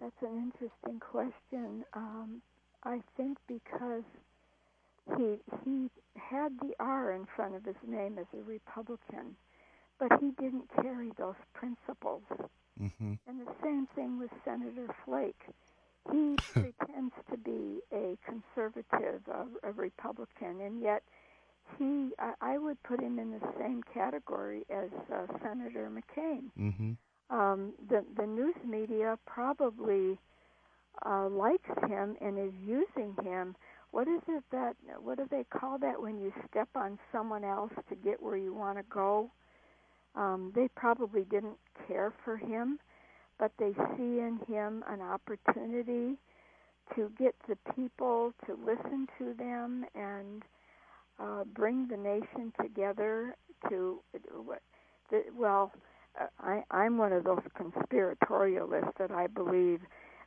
[0.00, 1.84] That's an interesting question.
[1.94, 2.42] Um,
[2.84, 4.02] I think because
[5.16, 9.36] he he had the R in front of his name as a Republican,
[9.98, 12.22] but he didn't carry those principles.
[12.80, 13.14] Mm-hmm.
[13.26, 15.40] And the same thing with Senator Flake.
[16.10, 21.02] He pretends to be a conservative, a, a Republican, and yet
[21.78, 26.50] he, I, I would put him in the same category as uh, Senator McCain.
[26.58, 26.92] Mm-hmm.
[27.36, 30.18] Um, the the news media probably
[31.06, 33.54] uh, likes him and is using him
[33.92, 37.72] what is it that what do they call that when you step on someone else
[37.88, 39.30] to get where you want to go?
[40.16, 42.78] Um, they probably didn't care for him
[43.38, 46.16] but they see in him an opportunity
[46.94, 50.44] to get the people to listen to them and
[51.20, 53.36] uh, bring the nation together
[53.68, 54.00] to
[55.36, 55.72] well
[56.40, 59.80] I, I'm one of those conspiratorialists that I believe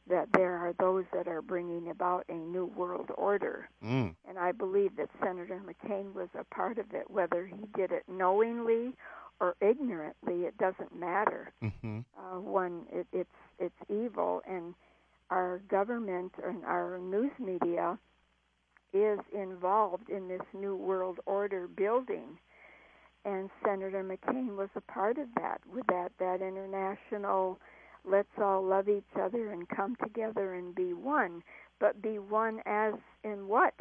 [0.07, 3.69] that there are those that are bringing about a new world order.
[3.83, 4.15] Mm.
[4.27, 8.03] And I believe that Senator McCain was a part of it, whether he did it
[8.07, 8.93] knowingly
[9.39, 11.51] or ignorantly, it doesn't matter.
[11.63, 11.99] Mm-hmm.
[12.17, 14.73] Uh, one, it, it's it's evil, and
[15.29, 17.97] our government and our news media
[18.93, 22.37] is involved in this new world order building.
[23.25, 27.59] And Senator McCain was a part of that, with that that international
[28.09, 31.43] let's all love each other and come together and be one.
[31.79, 33.73] But be one as in what?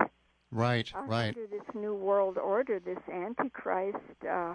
[0.50, 1.28] Right, uh, right.
[1.28, 4.54] Under this new world order, this Antichrist uh,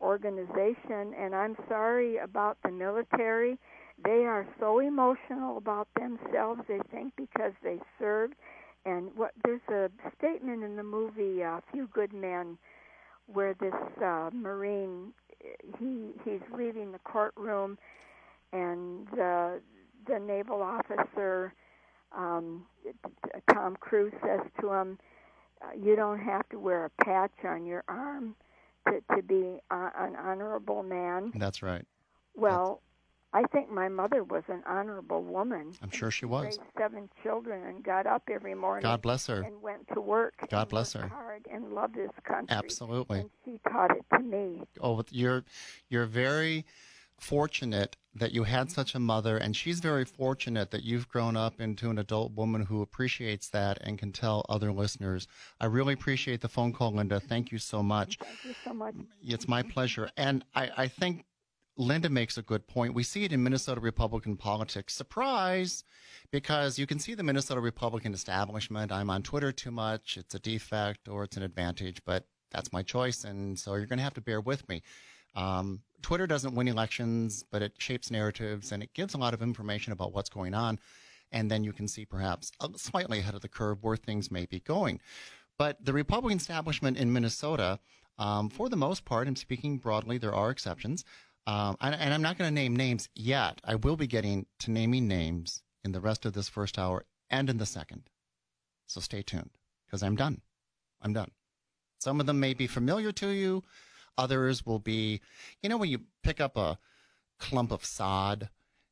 [0.00, 1.14] organization.
[1.18, 3.58] And I'm sorry about the military.
[4.04, 6.62] They are so emotional about themselves.
[6.68, 8.34] They think because they served.
[8.84, 12.58] And what there's a statement in the movie uh, Few Good Men
[13.32, 15.12] where this uh, Marine
[15.78, 17.78] he he's leaving the courtroom
[18.52, 19.50] and uh,
[20.06, 21.54] the naval officer
[22.16, 22.66] um,
[23.52, 24.98] Tom Cruise says to him,
[25.80, 28.34] "You don't have to wear a patch on your arm
[28.88, 31.86] to to be uh, an honorable man." That's right.
[32.34, 32.82] Well,
[33.34, 35.72] I think my mother was an honorable woman.
[35.82, 36.44] I'm sure she was.
[36.44, 38.82] Raised seven children and got up every morning.
[38.82, 39.42] God bless her.
[39.42, 40.34] And went to work.
[40.50, 41.06] God bless her.
[41.08, 42.54] Hard and loved this country.
[42.56, 43.20] Absolutely.
[43.20, 44.62] And she taught it to me.
[44.80, 45.44] Oh, you're
[45.88, 46.66] you're very
[47.22, 51.60] fortunate that you had such a mother, and she's very fortunate that you've grown up
[51.60, 55.26] into an adult woman who appreciates that and can tell other listeners.
[55.60, 57.20] I really appreciate the phone call, Linda.
[57.20, 58.18] Thank you so much.
[58.18, 58.94] Thank you so much.
[59.22, 60.10] It's my pleasure.
[60.16, 61.24] And I, I think
[61.78, 62.92] Linda makes a good point.
[62.94, 64.94] We see it in Minnesota Republican politics.
[64.94, 65.84] Surprise!
[66.30, 68.92] Because you can see the Minnesota Republican establishment.
[68.92, 70.18] I'm on Twitter too much.
[70.18, 73.24] It's a defect or it's an advantage, but that's my choice.
[73.24, 74.82] And so you're going to have to bear with me.
[75.34, 79.42] Um, Twitter doesn't win elections, but it shapes narratives and it gives a lot of
[79.42, 80.78] information about what's going on.
[81.30, 84.60] And then you can see perhaps slightly ahead of the curve where things may be
[84.60, 85.00] going.
[85.58, 87.78] But the Republican establishment in Minnesota,
[88.18, 91.04] um, for the most part, I'm speaking broadly, there are exceptions.
[91.46, 93.60] Um, and, and I'm not going to name names yet.
[93.64, 97.50] I will be getting to naming names in the rest of this first hour and
[97.50, 98.10] in the second.
[98.86, 99.50] So stay tuned
[99.86, 100.40] because I'm done.
[101.00, 101.30] I'm done.
[101.98, 103.62] Some of them may be familiar to you.
[104.18, 105.20] Others will be,
[105.62, 106.78] you know, when you pick up a
[107.38, 108.48] clump of sod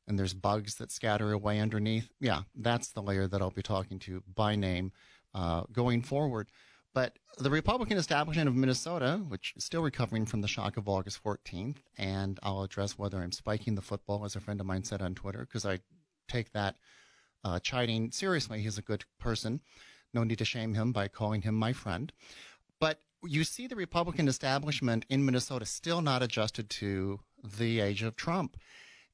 [0.07, 2.09] and there's bugs that scatter away underneath.
[2.19, 4.91] Yeah, that's the layer that I'll be talking to by name
[5.33, 6.49] uh, going forward.
[6.93, 11.23] But the Republican establishment of Minnesota, which is still recovering from the shock of August
[11.23, 15.01] 14th, and I'll address whether I'm spiking the football, as a friend of mine said
[15.01, 15.79] on Twitter, because I
[16.27, 16.75] take that
[17.45, 18.61] uh, chiding seriously.
[18.61, 19.61] He's a good person.
[20.13, 22.11] No need to shame him by calling him my friend.
[22.79, 28.15] But you see the Republican establishment in Minnesota still not adjusted to the age of
[28.15, 28.57] Trump.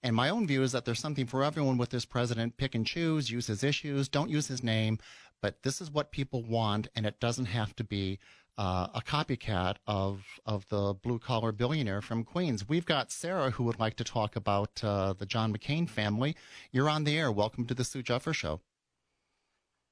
[0.03, 2.57] And my own view is that there's something for everyone with this president.
[2.57, 4.99] Pick and choose, use his issues, don't use his name.
[5.41, 8.19] But this is what people want, and it doesn't have to be
[8.57, 12.67] uh, a copycat of of the blue collar billionaire from Queens.
[12.67, 16.35] We've got Sarah who would like to talk about uh, the John McCain family.
[16.71, 17.31] You're on the air.
[17.31, 18.61] Welcome to the Sue Jeffers Show.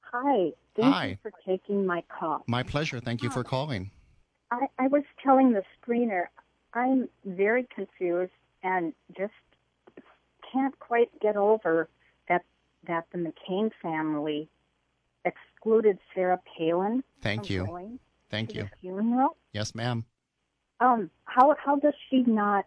[0.00, 0.52] Hi.
[0.74, 1.06] Thank Hi.
[1.06, 2.42] you for taking my call.
[2.46, 3.00] My pleasure.
[3.00, 3.90] Thank you for calling.
[4.50, 6.26] I, I was telling the screener,
[6.74, 8.32] I'm very confused
[8.62, 9.32] and just
[10.52, 11.88] can't quite get over
[12.28, 12.44] that
[12.86, 14.48] that the McCain family
[15.24, 17.66] excluded Sarah Palin Thank from you.
[17.66, 17.98] going
[18.30, 18.68] Thank you.
[18.80, 19.36] funeral.
[19.52, 20.04] Yes, ma'am.
[20.80, 22.66] Um, how how does she not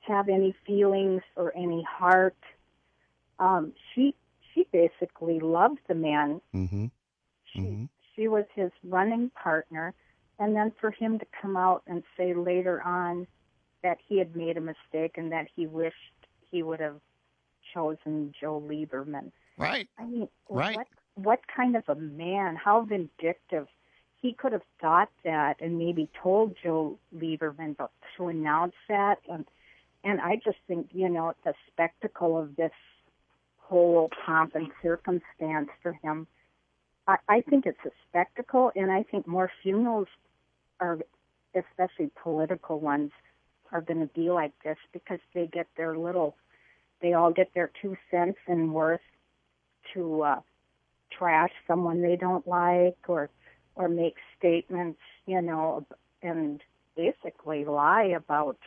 [0.00, 2.36] have any feelings or any heart?
[3.38, 4.14] Um, she
[4.54, 6.40] she basically loved the man.
[6.54, 6.86] Mm-hmm.
[7.52, 9.94] She she was his running partner,
[10.40, 13.26] and then for him to come out and say later on
[13.84, 15.94] that he had made a mistake and that he wished
[16.50, 16.96] he would have
[17.72, 19.30] chosen Joe Lieberman.
[19.56, 19.88] Right.
[19.98, 20.76] I mean, Right.
[20.76, 22.56] what what kind of a man?
[22.56, 23.68] How vindictive!
[24.16, 29.44] He could have thought that and maybe told Joe Lieberman, but to announce that and
[30.02, 32.72] and I just think you know the spectacle of this
[33.58, 36.26] whole pomp and circumstance for him.
[37.06, 40.08] I, I think it's a spectacle, and I think more funerals
[40.80, 40.98] are,
[41.54, 43.12] especially political ones,
[43.72, 46.36] are going to be like this because they get their little,
[47.00, 49.00] they all get their two cents and worth
[49.94, 50.40] to uh,
[51.16, 53.30] trash someone they don't like or
[53.76, 55.86] or make statements, you know,
[56.22, 56.60] and
[56.96, 58.58] basically lie about,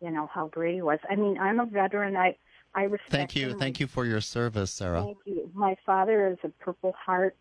[0.00, 0.98] you know, how great he was.
[1.10, 2.16] I mean, I'm a veteran.
[2.16, 2.36] I
[2.74, 3.10] I respect.
[3.10, 3.50] Thank you.
[3.50, 3.58] him.
[3.58, 5.02] Thank you for your service, Sarah.
[5.02, 5.50] Thank you.
[5.54, 7.36] My father is a Purple Heart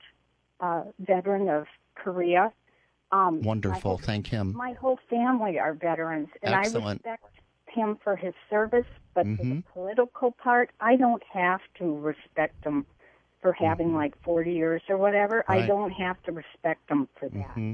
[0.59, 2.51] uh, veteran of Korea.
[3.13, 3.91] Um, Wonderful.
[3.91, 4.53] whole- Thank him.
[4.55, 7.01] My whole family are veterans, and Excellent.
[7.05, 8.85] I respect him for his service.
[9.13, 12.85] But for the political part, I don't have to respect him
[13.41, 15.45] for having like 40 years or whatever.
[15.47, 15.67] I Mm-hmm.
[15.67, 17.51] Don't have to respect him for that.
[17.51, 17.73] hmm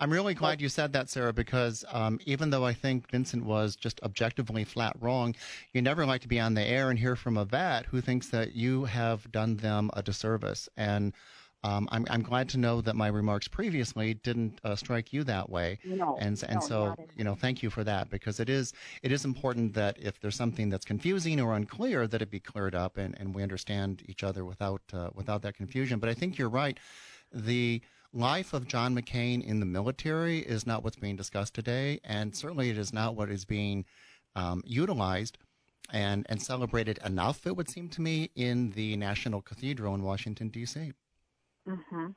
[0.00, 3.76] I'm really glad you said that, Sarah, because um, even though I think Vincent was
[3.76, 5.34] just objectively flat wrong,
[5.72, 8.28] you never like to be on the air and hear from a vet who thinks
[8.30, 10.68] that you have done them a disservice.
[10.76, 11.12] And
[11.62, 15.50] um, I'm, I'm glad to know that my remarks previously didn't uh, strike you that
[15.50, 15.78] way.
[15.84, 19.12] No, and and no, so you know, thank you for that because it is it
[19.12, 22.96] is important that if there's something that's confusing or unclear, that it be cleared up
[22.96, 25.98] and, and we understand each other without uh, without that confusion.
[25.98, 26.78] But I think you're right.
[27.30, 32.34] The life of John McCain in the military is not what's being discussed today, and
[32.34, 33.84] certainly it is not what is being
[34.34, 35.36] um, utilized
[35.92, 37.46] and and celebrated enough.
[37.46, 40.92] It would seem to me in the National Cathedral in Washington D.C.
[41.70, 42.14] Mhm.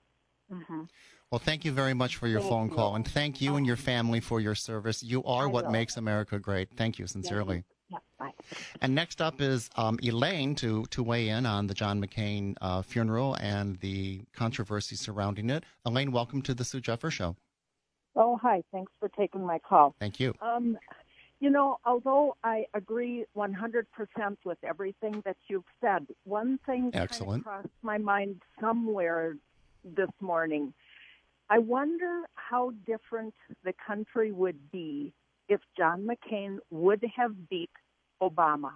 [0.52, 0.89] Mhm.
[1.32, 2.76] Well, thank you very much for your Thank phone you.
[2.76, 5.02] call, and thank you and your family for your service.
[5.04, 5.72] You are I what will.
[5.72, 6.70] makes America great.
[6.76, 7.63] Thank you sincerely.
[7.89, 7.98] Yeah.
[8.20, 8.34] Bye.
[8.82, 12.82] And next up is um, Elaine to to weigh in on the John McCain uh,
[12.82, 15.63] funeral and the controversy surrounding it.
[15.86, 17.36] Elaine, welcome to the Sue Jeffers Show.
[18.16, 18.62] Oh, hi.
[18.72, 19.96] Thanks for taking my call.
[20.00, 20.36] Thank you.
[20.39, 20.78] Um,
[21.44, 23.84] you know, although I agree 100%
[24.46, 27.44] with everything that you've said, one thing kind of Excellent.
[27.44, 29.36] crossed my mind somewhere
[29.84, 30.74] this morning.
[31.50, 33.34] I wonder how different
[33.66, 35.12] the country would be
[35.50, 37.72] if John McCain would have beat
[38.22, 38.72] Obama.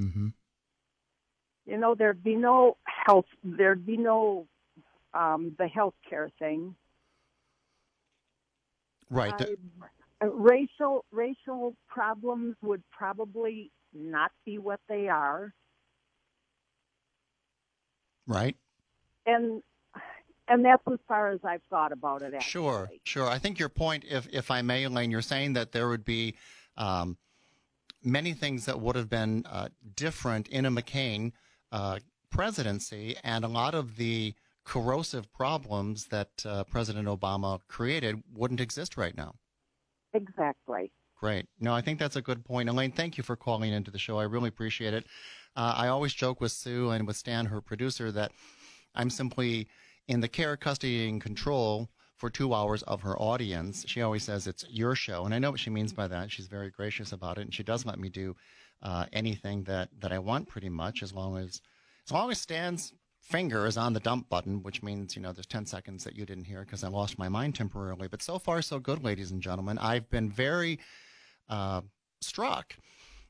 [0.00, 0.30] Mm-hmm.
[1.66, 4.48] You know, there'd be no health, there'd be no
[5.14, 6.74] um, the health care thing.
[9.08, 9.32] Right.
[9.40, 9.54] I-
[10.22, 15.52] racial racial problems would probably not be what they are,
[18.26, 18.56] right.
[19.26, 19.62] and
[20.48, 22.34] and that's as far as I've thought about it.
[22.34, 22.40] Actually.
[22.40, 23.28] Sure, sure.
[23.28, 26.34] I think your point, if if I may, Elaine, you're saying that there would be
[26.76, 27.16] um,
[28.02, 31.32] many things that would have been uh, different in a McCain
[31.70, 31.98] uh,
[32.30, 38.96] presidency, and a lot of the corrosive problems that uh, President Obama created wouldn't exist
[38.96, 39.34] right now.
[40.18, 40.90] Exactly.
[41.20, 41.46] Great.
[41.58, 42.68] No, I think that's a good point.
[42.68, 44.18] Elaine, thank you for calling into the show.
[44.18, 45.06] I really appreciate it.
[45.56, 48.30] Uh, I always joke with Sue and with Stan, her producer, that
[48.94, 49.68] I'm simply
[50.06, 53.84] in the care, custody, and control for two hours of her audience.
[53.86, 56.30] She always says it's your show, and I know what she means by that.
[56.30, 58.34] She's very gracious about it, and she does let me do
[58.82, 61.60] uh, anything that, that I want, pretty much, as long as
[62.06, 62.94] as long as Stan's
[63.28, 66.24] finger is on the dump button, which means you know there's 10 seconds that you
[66.24, 68.08] didn't hear because I lost my mind temporarily.
[68.08, 69.78] But so far, so good, ladies and gentlemen.
[69.78, 70.78] I've been very
[71.48, 71.82] uh,
[72.20, 72.74] struck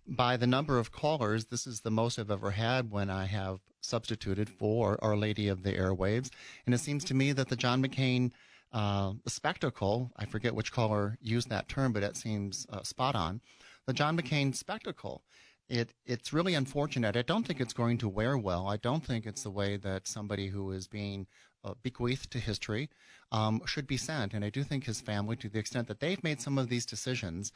[0.06, 1.46] by the number of callers.
[1.46, 5.62] This is the most I've ever had when I have substituted for Our Lady of
[5.62, 6.30] the Airwaves.
[6.64, 8.30] And it seems to me that the John McCain
[8.72, 13.40] uh, spectacle, I forget which caller used that term, but it seems uh, spot on.
[13.86, 15.22] The John McCain spectacle
[15.68, 17.16] it it's really unfortunate.
[17.16, 18.68] I don't think it's going to wear well.
[18.68, 21.26] I don't think it's the way that somebody who is being
[21.64, 22.88] uh, bequeathed to history
[23.32, 24.32] um, should be sent.
[24.32, 26.86] And I do think his family, to the extent that they've made some of these
[26.86, 27.52] decisions,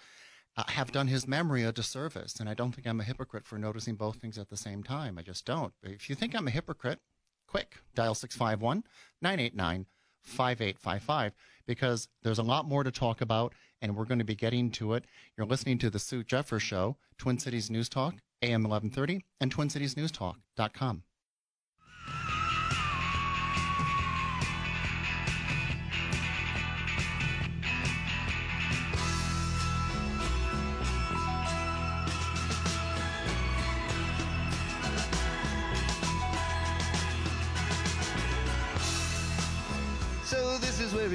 [0.56, 2.38] uh, have done his memory a disservice.
[2.38, 5.18] And I don't think I'm a hypocrite for noticing both things at the same time.
[5.18, 5.72] I just don't.
[5.82, 6.98] If you think I'm a hypocrite,
[7.46, 8.84] quick, dial 651
[9.22, 9.86] 989
[10.22, 11.32] 5855
[11.66, 14.94] because there's a lot more to talk about and we're going to be getting to
[14.94, 15.04] it.
[15.36, 21.02] You're listening to the Sue Jeffers Show, Twin Cities News Talk, AM 1130, and TwinCitiesNewsTalk.com.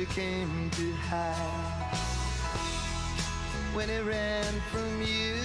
[0.09, 1.97] came to hide
[3.73, 5.35] when he ran from you.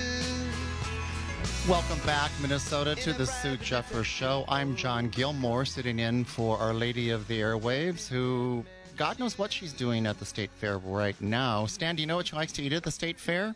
[1.68, 4.44] Welcome back, Minnesota, to the Sue Jeffers Show.
[4.48, 8.64] I'm John Gilmore, sitting in for Our Lady of the Airwaves, who
[8.96, 11.66] God knows what she's doing at the State Fair right now.
[11.66, 13.54] Stan, do you know what she likes to eat at the State Fair?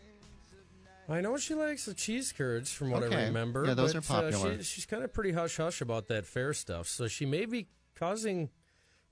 [1.09, 3.65] I know she likes the cheese curds, from what I remember.
[3.67, 4.53] Yeah, those but, are popular.
[4.53, 7.45] Uh, she, she's kind of pretty hush hush about that fair stuff, so she may
[7.47, 8.51] be causing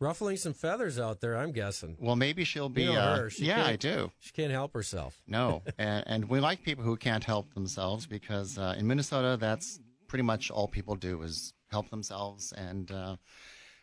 [0.01, 1.37] ruffling some feathers out there.
[1.37, 1.97] I'm guessing.
[2.01, 2.85] Well, maybe she'll be.
[2.85, 4.11] You know uh, yeah, I do.
[4.21, 5.23] She can't help herself.
[5.27, 9.81] No, and, and we like people who can't help themselves because uh, in Minnesota, that's
[10.09, 13.17] pretty much all people do is help themselves, and uh,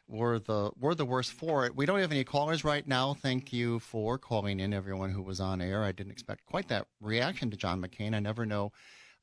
[0.07, 1.75] we're the we're the worst for it.
[1.75, 3.13] We don't have any callers right now.
[3.13, 5.83] Thank you for calling in, everyone who was on air.
[5.83, 8.13] I didn't expect quite that reaction to John McCain.
[8.13, 8.71] I never know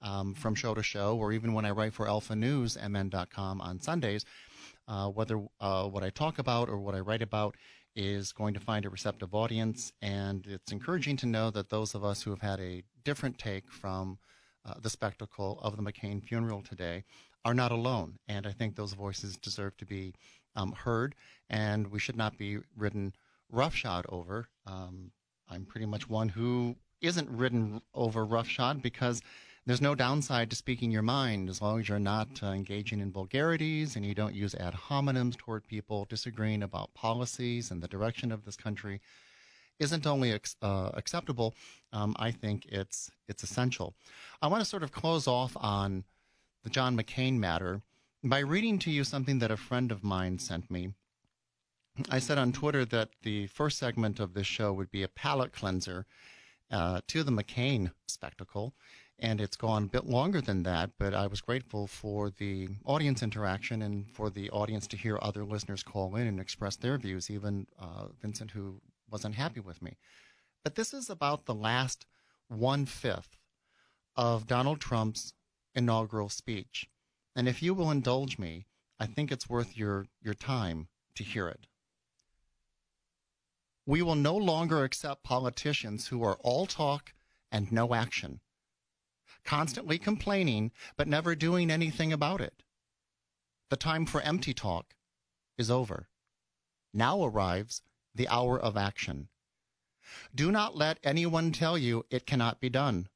[0.03, 3.81] um, from show to show, or even when I write for Alpha News, MN.com on
[3.81, 4.25] Sundays,
[4.89, 7.57] uh, whether uh, what I talk about or what I write about
[7.95, 9.93] is going to find a receptive audience.
[10.03, 13.71] And it's encouraging to know that those of us who have had a different take
[13.71, 14.19] from
[14.65, 17.05] uh, the spectacle of the McCain funeral today
[17.45, 18.19] are not alone.
[18.27, 20.15] And I think those voices deserve to be
[20.57, 21.15] um, heard,
[21.49, 23.15] and we should not be ridden
[23.51, 24.49] roughshod over.
[24.67, 25.13] Um,
[25.49, 29.23] I'm pretty much one who isn't ridden over roughshod because
[29.69, 33.13] there's no downside to speaking your mind as long as you're not uh, engaging in
[33.13, 38.33] vulgarities and you don't use ad hominems toward people disagreeing about policies and the direction
[38.33, 38.99] of this country
[39.79, 41.55] isn't only uh, acceptable,
[41.93, 43.95] um, I think it's it's essential.
[44.41, 46.05] I want to sort of close off on
[46.65, 47.83] the John McCain matter
[48.25, 50.95] by reading to you something that a friend of mine sent me.
[52.09, 55.53] I said on Twitter that the first segment of this show would be a palate
[55.53, 56.07] cleanser
[56.71, 58.75] uh, to the McCain spectacle,
[59.19, 60.91] and it's gone a bit longer than that.
[60.99, 65.45] But I was grateful for the audience interaction and for the audience to hear other
[65.45, 69.97] listeners call in and express their views, even uh, Vincent, who wasn't happy with me.
[70.63, 72.07] But this is about the last
[72.49, 73.39] one fifth
[74.17, 75.33] of Donald Trump's
[75.75, 76.89] inaugural speech.
[77.35, 78.67] And if you will indulge me,
[78.99, 81.67] I think it's worth your, your time to hear it.
[83.87, 87.15] We will no longer accept politicians who are all talk
[87.51, 88.41] and no action,
[89.45, 92.63] constantly complaining but never doing anything about it.
[93.71, 94.95] The time for empty talk
[95.57, 96.09] is over.
[96.95, 97.83] Now arrives
[98.15, 99.29] the hour of action.
[100.35, 103.09] Do not let anyone tell you it cannot be done.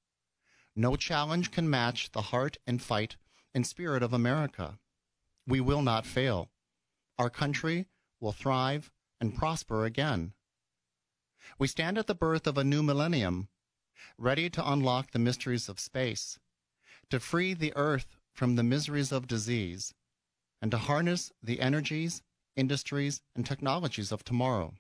[0.77, 3.17] No challenge can match the heart and fight
[3.55, 4.79] and spirit of America.
[5.47, 6.51] We will not fail.
[7.19, 7.87] Our country
[8.21, 10.33] will thrive and prosper again.
[11.59, 13.49] We stand at the birth of a new millennium,
[14.19, 16.39] ready to unlock the mysteries of space,
[17.11, 19.95] to free the earth from the miseries of disease,
[20.61, 22.23] and to harness the energies,
[22.57, 24.75] industries, and technologies of tomorrow.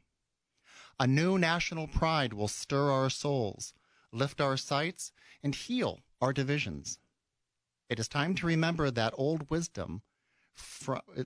[1.01, 3.75] A new national pride will stir our souls,
[4.13, 5.13] lift our sights,
[5.43, 6.99] and heal our divisions.
[7.89, 10.03] It is time to remember that old wisdom,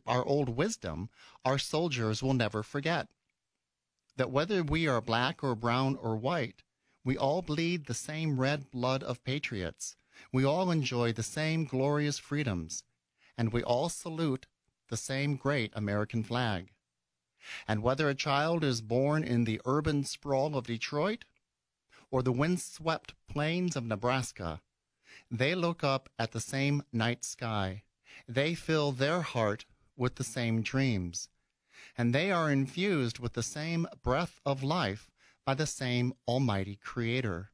[0.07, 1.11] our old wisdom,
[1.45, 3.09] our soldiers will never forget.
[4.17, 6.63] That whether we are black or brown or white,
[7.07, 9.95] we all bleed the same red blood of patriots.
[10.33, 12.83] We all enjoy the same glorious freedoms,
[13.39, 14.49] and we all salute
[14.89, 16.73] the same great American flag.
[17.69, 21.25] And whether a child is born in the urban sprawl of Detroit
[22.11, 24.61] or the windswept plains of Nebraska,
[25.31, 27.85] they look up at the same night sky.
[28.27, 29.65] They fill their heart
[29.97, 31.29] with the same dreams.
[31.97, 35.09] And they are infused with the same breath of life
[35.47, 37.53] by the same Almighty Creator.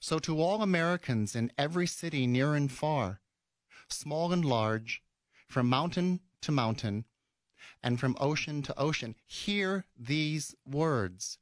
[0.00, 3.20] So, to all Americans in every city near and far,
[3.90, 5.02] small and large,
[5.46, 7.04] from mountain to mountain,
[7.82, 11.38] and from ocean to ocean, hear these words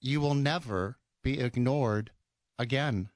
[0.00, 2.12] You will never be ignored
[2.56, 3.10] again.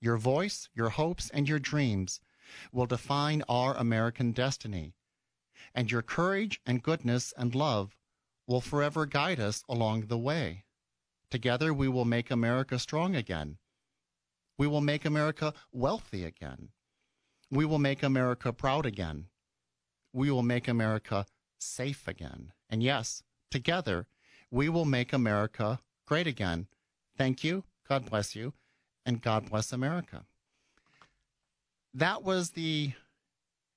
[0.00, 2.20] Your voice, your hopes, and your dreams
[2.72, 4.96] will define our American destiny.
[5.74, 7.96] And your courage and goodness and love
[8.46, 10.64] will forever guide us along the way.
[11.34, 13.56] Together we will make America strong again.
[14.56, 16.68] We will make America wealthy again.
[17.50, 19.24] We will make America proud again.
[20.12, 21.26] We will make America
[21.58, 22.52] safe again.
[22.70, 24.06] And yes, together,
[24.48, 26.68] we will make America great again.
[27.18, 27.64] Thank you.
[27.88, 28.52] God bless you.
[29.04, 30.26] And God bless America.
[31.92, 32.92] That was the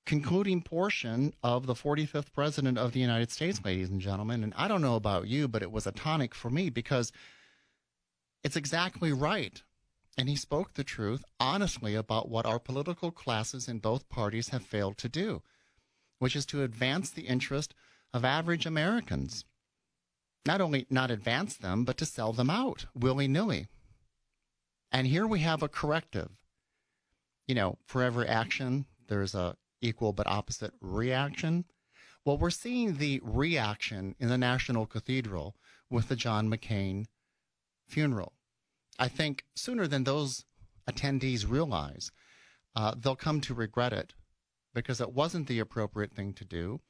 [0.05, 4.43] concluding portion of the 45th President of the United States, ladies and gentlemen.
[4.43, 7.11] And I don't know about you, but it was a tonic for me because
[8.43, 9.61] it's exactly right.
[10.17, 14.63] And he spoke the truth honestly about what our political classes in both parties have
[14.63, 15.43] failed to do,
[16.19, 17.73] which is to advance the interest
[18.13, 19.45] of average Americans.
[20.45, 23.67] Not only not advance them, but to sell them out willy nilly.
[24.91, 26.29] And here we have a corrective.
[27.47, 31.65] You know, for every action, there's a equal but opposite reaction.
[32.25, 35.55] Well, we're seeing the reaction in the National Cathedral
[35.89, 37.05] with the John McCain
[37.87, 38.33] funeral.
[38.99, 40.45] I think sooner than those
[40.89, 42.11] attendees realize,
[42.75, 44.13] uh, they'll come to regret it
[44.73, 46.81] because it wasn't the appropriate thing to do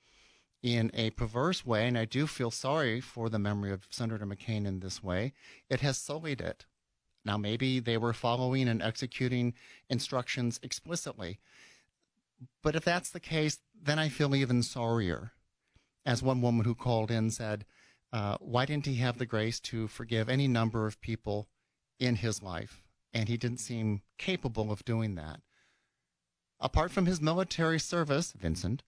[0.62, 1.88] in a perverse way.
[1.88, 5.34] And I do feel sorry for the memory of Senator McCain in this way.
[5.70, 6.66] It has sullied it.
[7.24, 9.54] Now, maybe they were following and executing
[9.90, 11.40] instructions explicitly.
[12.64, 15.32] But if that's the case, then I feel even sorrier.
[16.06, 17.66] As one woman who called in said,
[18.12, 21.48] uh, why didn't he have the grace to forgive any number of people
[22.00, 22.82] in his life?
[23.14, 25.42] And he didn't seem capable of doing that.
[26.60, 28.84] Apart from his military service, Vincent,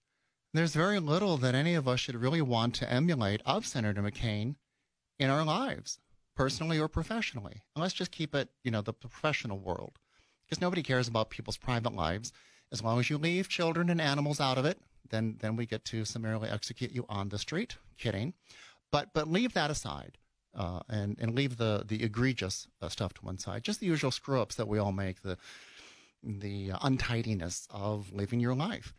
[0.54, 4.56] there's very little that any of us should really want to emulate of Senator McCain
[5.20, 6.00] in our lives,
[6.36, 7.62] personally or professionally.
[7.76, 10.00] And let's just keep it, you know, the professional world,
[10.46, 12.32] because nobody cares about people's private lives.
[12.72, 15.86] As long as you leave children and animals out of it, then then we get
[15.86, 17.78] to summarily execute you on the street.
[17.98, 18.34] Kidding,
[18.92, 20.18] but but leave that aside.
[20.56, 23.64] Uh, and and leave the the egregious uh, stuff to one side.
[23.64, 25.22] Just the usual screw ups that we all make.
[25.22, 25.38] The
[26.24, 28.94] the untidiness of living your life.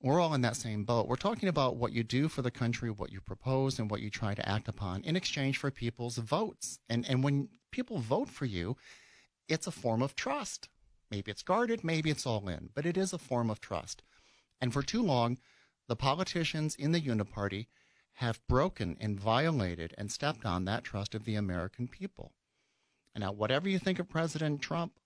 [0.00, 1.06] We're all in that same boat.
[1.06, 4.10] We're talking about what you do for the country, what you propose, and what you
[4.10, 6.78] try to act upon in exchange for people's votes.
[6.88, 8.76] And and when people vote for you,
[9.48, 10.68] it's a form of trust.
[11.10, 14.02] Maybe it's guarded, maybe it's all in, but it is a form of trust.
[14.60, 15.38] And for too long,
[15.86, 17.66] the politicians in the Uniparty
[18.14, 22.32] have broken and violated and stepped on that trust of the American people.
[23.14, 24.98] And now, whatever you think of President Trump,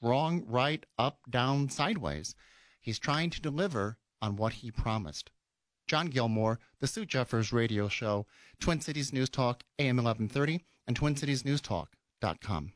[0.00, 2.34] wrong, right, up, down, sideways,
[2.80, 5.30] he's trying to deliver on what he promised.
[5.86, 8.26] John Gilmore, The Sue Jeffers Radio Show,
[8.60, 12.72] Twin Cities News Talk, AM 1130, and TwinCitiesNewsTalk.com.